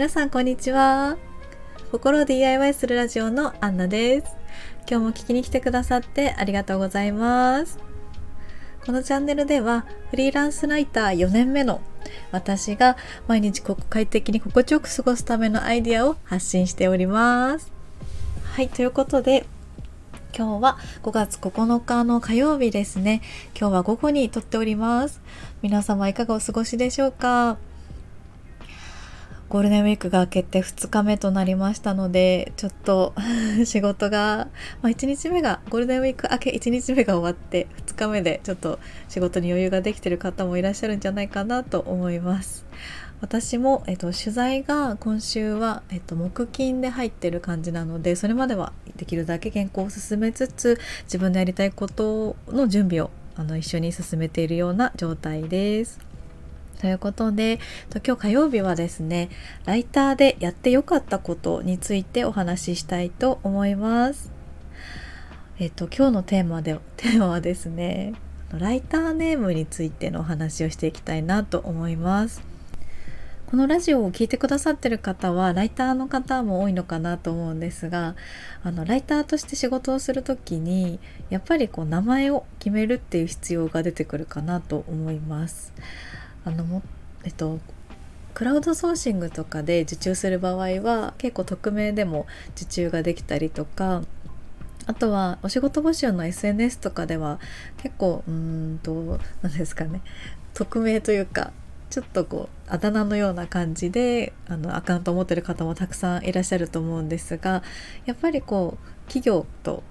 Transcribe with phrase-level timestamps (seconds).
[0.00, 1.18] 皆さんこんにちは。
[1.92, 4.34] 心を DIY するラジオのアンナです。
[4.90, 7.78] 今日も聞きに来てくださってありがとうございます。
[8.86, 11.82] このチャンネルではフリーランスライター4年目の
[12.32, 12.96] 私が
[13.28, 17.70] 毎日快適に心地よく過ごすためのアイディアを発信しております。
[18.54, 19.44] はいということで
[20.34, 23.20] 今日は5月9日の火曜日ですね。
[23.54, 25.20] 今日は午後に撮っております。
[25.60, 27.58] 皆様いかがお過ごしでしょうか？
[29.50, 33.14] ゴールデンウィークが明けて2日目となりましたので、ちょっと
[33.66, 34.46] 仕事が、
[34.80, 38.78] まあ、1日目が、ゴールデンウィーク明け1日目が終わって、2日目でちょっと
[39.08, 42.64] 仕事に余裕ができてる方もいらっしゃるんじゃないかなと思います。
[43.20, 56.09] 私も、えっと、取材が今週は、えっと、木金で入ってる感じなのでそれまではできるだけ原稿を進めつつ自分でやりたいことの準備をあの一緒に進めているような状態です。
[56.80, 57.60] ということで
[57.92, 59.28] 今日火曜日はですね
[59.66, 64.32] ライターでやってよかったことについてお話ししたいと思います。
[65.58, 68.14] えっと今日のテーマでテーマはですね
[68.58, 72.42] ライターネームについてのお話をしていきたいなと思います。
[73.50, 78.14] このラジオを聴いてくださってる方はライターの方も多いのかなと思うんですが
[78.62, 81.00] あのライターとして仕事をする時に
[81.30, 85.74] やっぱりこう名前を決めるっていう必要が出てくるかなと思います。
[86.50, 86.82] あのも
[87.24, 87.60] えっと
[88.34, 94.02] クラウドソーシングとかで受注する場合は結構匿名でも受注ができたりとか
[94.86, 97.38] あとはお仕事募集の SNS とかでは
[97.76, 100.00] 結構うんと何ですかね
[100.54, 101.52] 匿名というか
[101.90, 107.62] ちょっとこうあだ名のような感じであのアカウントを持ってる方もたくさんいらっしゃると思うんですが
[108.06, 109.82] やっぱりこう企業と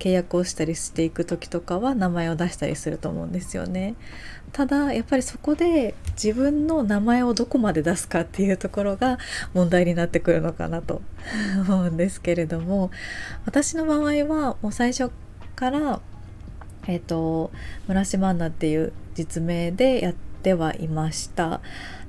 [0.00, 3.94] 契約をしたりしていく時とかは名前を出したりすると思うんですよね。
[4.52, 9.18] ただやっぱりそこで自分の名前をどこまで出すかっていうところが
[9.54, 11.02] 問題になってくるのかなと
[11.68, 12.90] 思うんですけれども
[13.44, 15.10] 私の場合はもう最初
[15.54, 16.00] から
[16.88, 17.52] えっ、ー、と
[17.86, 21.60] 村島アンナっていう実名でやってはいました。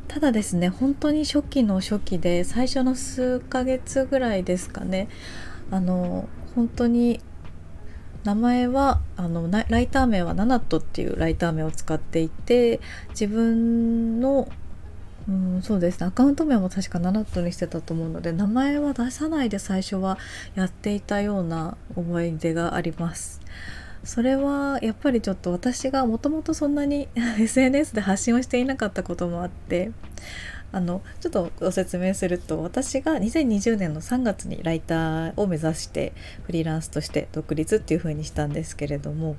[0.07, 5.07] ただですね本当に初期の初期で最初の数ヶ月ぐらいですかね
[5.69, 7.22] あの本当に
[8.24, 14.48] 名前はあのライター名はナナットっていうライター名を使っていて自分の
[15.28, 20.18] うん、そうですねアカウント名も確かナナットにしてたと思うので名前は出さないで最初は
[20.56, 23.40] やっていたような思い出があります。
[24.04, 27.08] それはやっぱりちょっと私がもともとそんなに
[27.40, 29.92] SNS で発信をしていなかったこともあって
[30.74, 39.36] あのちょっとご説明すると私が2020年の3月にライターを目指してフリーランスとして独立っていう風にしたんですけれども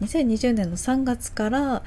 [0.00, 1.82] 2020年の3月から、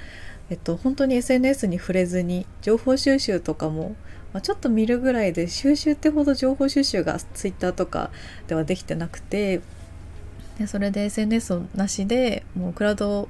[0.49, 3.95] えっと、本当に SNS に触れずに情報収集とかも、
[4.31, 8.11] まあ、ちょっと見るぐらいで収集ってほど情報収集が Twitter とか
[8.47, 9.61] ではできてなくて
[10.57, 13.27] でそれで SNS なしでもうクラウド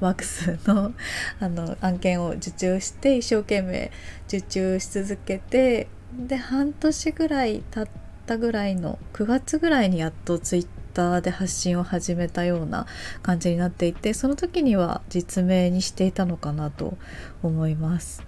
[0.00, 0.92] ワークスの
[1.40, 3.90] あの案件を受注して一生懸命
[4.28, 7.94] 受注し続けてで半年ぐらい経っ
[8.26, 12.86] たぐらいの9月ぐらいにやっとツイッターで発信を始めたような
[13.22, 16.96] 感じになっていてその時には実名にしていたのかなと
[17.42, 18.22] 思います。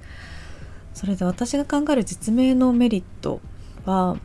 [0.94, 3.40] それで私が考える実名のメリット
[3.86, 4.16] は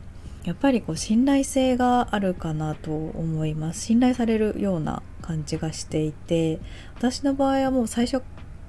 [0.44, 6.58] やっぱりこう信頼性があるかなと思います信頼されるような感じがしていて
[6.96, 8.22] 私の場合はもう最初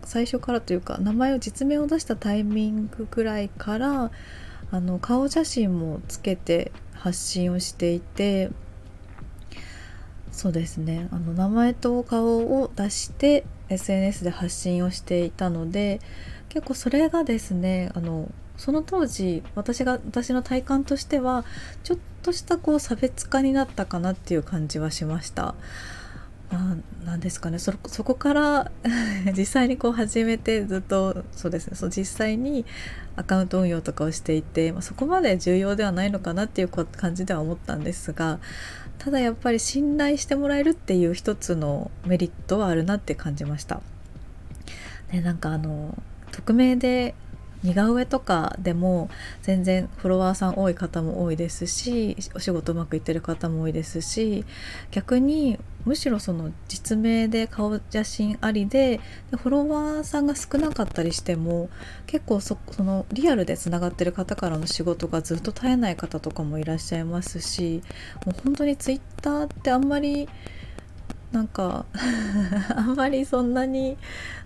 [0.03, 4.11] 最初からというか名前を実名を出したタイミングくらいから
[4.71, 8.51] あの顔写真もつけて発信をしていて
[10.33, 16.01] そうですねあの名前と顔を出して SNS で発信をしていたので
[16.49, 21.45] 結構それがですねあのその当時私が私の体感としては
[21.83, 25.55] ちょっとしたこう差別化になったかなっていう感じはしました。
[26.51, 28.71] なんですかねそこから
[29.37, 32.65] 実際にこう始めてずっとそうですねそう実際に
[33.15, 38.39] アカウント運用とかをしていて、まあ、そこまで重要ではないのかなっていう感じでは思ったんですが
[38.97, 43.81] ただやっぱり信頼してもらえるっていう一つのメリットはあるなって感じました。
[45.11, 45.97] ね、なんかあの
[46.31, 47.15] 匿名で
[47.63, 49.09] 似顔絵とかでも
[49.41, 54.45] 全然フォロワーさん多い方も多いですしお仕事うまくいってる方も多いですし
[54.91, 58.99] 逆にむしろその実名で顔写真ありで
[59.31, 61.69] フォロワーさんが少なかったりしても
[62.05, 67.81] 結構そのリアルでつながってる方からの仕事がずっと絶えない方とかもいらっしゃいますし
[68.25, 70.27] もう本当にツイッターってあんまり
[71.31, 71.85] なんか
[72.75, 73.97] あんまりそんなに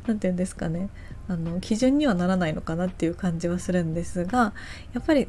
[0.06, 0.90] 何て言うんですかね
[1.28, 4.54] あの基準にはならないのかなっていう感じはするんですが
[4.94, 5.28] やっぱり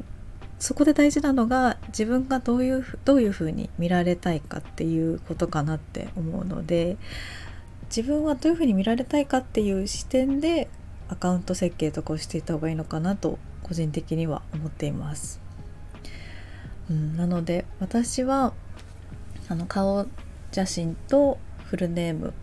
[0.59, 6.97] そこで大事なのが自分がどういうどういうふうに見られたいかっていうことかなって思うので
[7.85, 10.69] 自分はどういうふうに見られたいかっていう視点で
[11.07, 15.39] アカウント設計とかをしていた方がいいのかなと個人的には思っています。
[16.89, 18.53] うん、なので私は
[19.49, 20.07] あの顔
[20.55, 22.33] 写真とフルネーム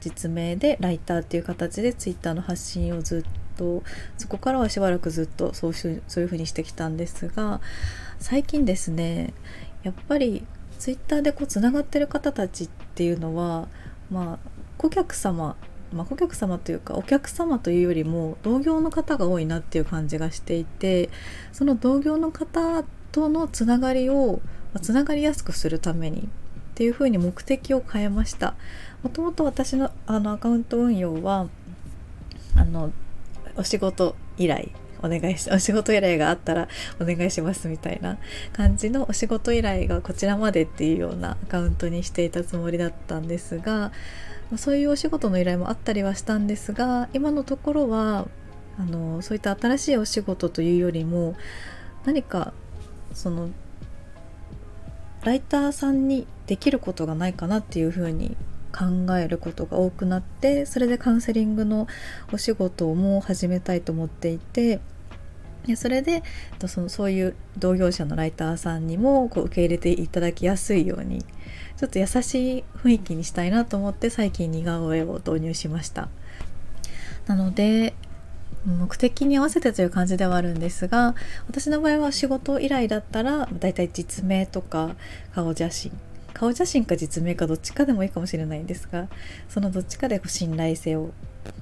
[0.00, 3.82] 実名でライターっていう形でツイッターの発信をずっと
[4.18, 7.62] そこからはしばらくずっとそうそういう風にしてきたんですが
[8.18, 9.32] 最近ですね
[9.82, 10.44] やっぱり
[10.78, 13.68] ツイッターでこうつながってる方たちっていうのは
[14.10, 14.38] まあ
[14.76, 15.56] 顧客様
[15.90, 21.08] まあ、顧客様というかお客様というよりも同業の方が多いなっていう感じがしていて
[21.52, 22.82] その同業の方
[23.12, 24.40] とのつながりを
[24.82, 26.28] つながりやすくするために
[26.74, 28.54] っていうふうに目的を変えました。
[29.04, 31.46] もともと私のあのアカウント運用は
[32.56, 32.92] あの
[33.56, 34.70] お仕事依頼
[35.02, 36.68] お願いしお仕事依頼があったら
[37.00, 38.18] お願いしますみたいな
[38.52, 43.92] 感じのお仕事依頼がこちらまでっていうようなアカウントにしていたつもりだったんですが
[44.56, 48.26] そういうお仕事の依頼もあったりはしたんですが今のところは
[48.78, 51.36] あのそういった新しいお仕事というよりも
[52.06, 52.54] 何か
[53.12, 53.50] その
[55.24, 58.36] ライターさんにできることがないかなっていうふうに
[58.72, 61.86] 考えることが多くなってそれでカウンセリングの
[62.32, 64.80] お仕事も始めたいと思っていて
[65.76, 66.22] それで
[66.66, 71.24] そのそういう同業者のライターさんにもこう受け入れていただきやすいように
[71.76, 76.08] ちょっと優しい雰囲気にしたいなと思って最近似顔絵を導入しました。
[77.26, 77.94] なので
[78.64, 81.14] 目的に合わせてという感じではあるんですが
[81.48, 84.96] 私の場合は仕事依頼だったらだいたい実名とか
[85.34, 85.92] 顔写真。
[86.32, 89.06] 顔写真か実名かどっちかでもいいかもしれないんですが
[89.48, 91.10] そのどっちかで信頼性を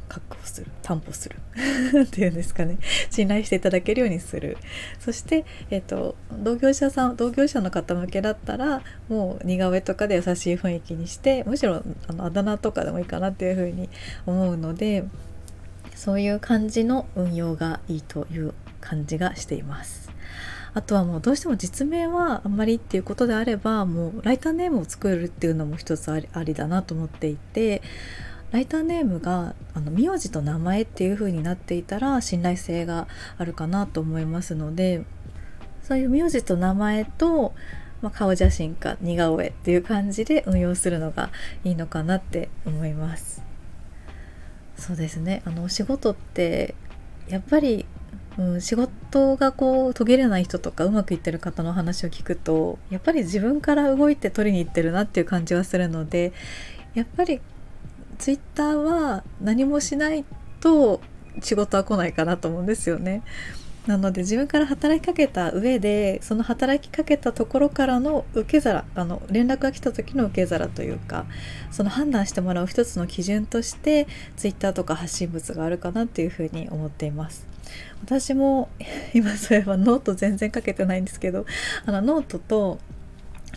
[0.09, 0.67] 確保する。
[0.83, 1.37] 担保する。
[2.05, 2.79] っていうんですかね。
[3.11, 4.59] 信頼していただけるようにする。
[5.01, 13.89] そして、えーと、同業者さん同業者の方向けだったらもう似顔絵とかで優しい雰囲気にしてむしろあのあだ名とかでもいいかなっていうふうに
[14.27, 15.05] 思うので
[15.95, 20.11] そういう感じの運用がいいという感じがしています。
[20.75, 27.83] あとはもうどうしても実名はあんまりっていうことであればもうライターネームを作るっていうのも一つありありだなと思っていて
[28.53, 33.07] ライターネームがあの名字と名前っていう風になっていたら信頼性が
[33.37, 35.05] あるかなと思いますので
[35.83, 37.55] そういう名字と名前と、
[38.01, 41.31] まあ、顔写真か似顔絵っていう感じで運用するのが
[41.65, 43.52] いいのかなって思います。
[44.77, 46.75] そうですねあのお仕事って
[47.29, 47.87] やっぱり、
[48.39, 56.33] うん、仕事がこう途切れない人とかうまくいってる方の話を聞くとやっぱり自分から動いて取りに行ってるなっていう感じはするので
[56.95, 57.41] やっぱり
[58.19, 60.25] ツイッターは何もしない
[60.61, 61.01] と
[61.41, 63.23] 仕事は来ないかなと思うんですよね。
[63.87, 71.27] なので自分から働きかけた上でその働きかけたところからの受け皿あの連絡が来た時の受け皿というか
[71.73, 74.07] その判断してもらう一つの基準として
[74.37, 77.47] ツイッターとか発信物があるかなっていうふうに思っています。
[78.05, 78.69] 私も
[79.15, 81.47] 今そういえばノート全然書けてないんですけど
[81.87, 82.79] あのノートと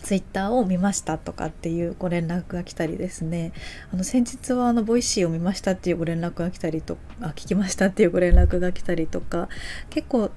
[0.02, 3.54] ツイッターを見ましたとかっていうご連絡が来たりですね。
[3.92, 9.50] あの先日はあの Voicy を見ましたっていうご連絡が来たりとあ聞きましたっていうご連絡が来たりとか
[9.90, 10.32] 結構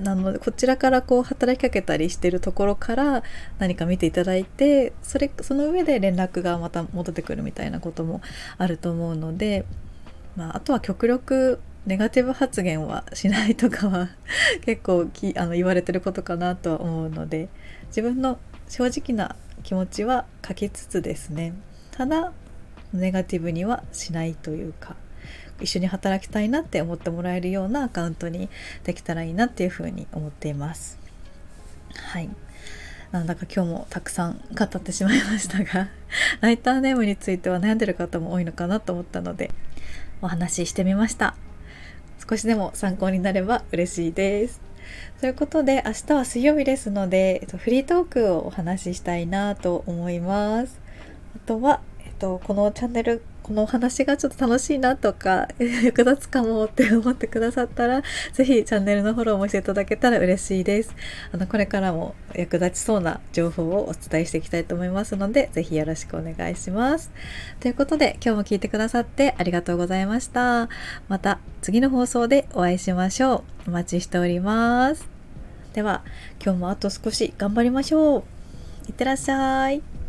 [0.00, 3.22] なのでこちらからこう働きかけたりしてるところから
[3.58, 8.22] 何か見ていただいてそれその上で連絡がまた戻ってくるみたいなことも
[8.56, 9.66] あると思うので、
[10.36, 14.08] まあ、あとは極力ネガティブ発言はしないとかは
[14.64, 17.48] 結構きあの言われてることかなとは思うので
[17.88, 18.38] 自分の
[18.70, 19.34] 正直な
[19.64, 21.54] 気持ちは書きつつですね。
[21.90, 22.32] ただ
[22.92, 24.94] ネガティブにはしないというか
[25.60, 28.48] 一緒に働きたいなって思ってもらえるようなアカウントに
[28.84, 31.00] できたらいいなっていうふうに思っています。
[31.96, 32.30] はい。
[33.10, 35.88] なんだか今日もたくさん語ってしまいましたが
[36.40, 39.50] ライターネームについては悩んでる方も多いのかなと思ったので
[40.22, 41.34] お話ししてみました。
[42.28, 44.69] 少しでも参考になれば嬉しいです。
[45.20, 50.80] ということで明日は水曜日ですので、えっと、フリートークをお話ししたいなと思います。
[51.36, 60.94] あとは、えっと、このチャンネルこのお話がちょっと楽しいなとか 役立つかもって思ってくださったら是非チャンネルのフォローもしていただけたら嬉しいです。
[61.32, 67.10] あのこれからも役立ちそうな情報をお伝えしていきたいと思いますので是非よろしくお願いします。
[67.58, 70.68] ということで今日も聞いてくださってありがとうございました。
[71.08, 73.70] また次の放送でお会いしましょう。
[73.70, 75.08] お待ちしております。
[75.72, 76.04] では
[76.40, 78.22] 今日もあと少し頑張りましょう。
[78.86, 79.99] いってらっしゃい。